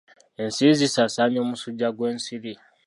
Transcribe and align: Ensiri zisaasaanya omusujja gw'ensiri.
Ensiri 0.43 0.73
zisaasaanya 0.81 1.39
omusujja 1.45 1.87
gw'ensiri. 1.95 2.53